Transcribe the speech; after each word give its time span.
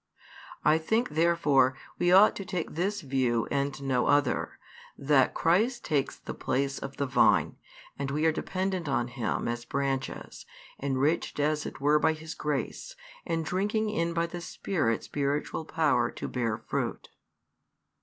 I 0.65 0.79
think, 0.79 1.09
therefore, 1.09 1.77
we 1.99 2.11
ought 2.11 2.35
to 2.37 2.43
take 2.43 2.73
this 2.73 3.01
view 3.01 3.47
and 3.51 3.79
no 3.83 4.07
other, 4.07 4.57
that 4.97 5.35
Christ 5.35 5.85
takes 5.85 6.15
|367 6.21 6.25
the 6.25 6.33
place 6.33 6.79
of 6.79 6.97
the 6.97 7.05
vine, 7.05 7.57
and 7.99 8.09
we 8.09 8.25
are 8.25 8.31
dependent 8.31 8.89
on 8.89 9.09
Him 9.09 9.47
as 9.47 9.63
branches, 9.63 10.47
enriched 10.81 11.39
as 11.39 11.67
it 11.67 11.79
were 11.79 11.99
by 11.99 12.13
His 12.13 12.33
grace, 12.33 12.95
and 13.27 13.45
drinking 13.45 13.91
in 13.91 14.13
by 14.13 14.25
the 14.25 14.41
Spirit 14.41 15.03
spiritual 15.03 15.65
power 15.65 16.09
to 16.09 16.27
bear 16.27 16.57
fruit. 16.57 17.09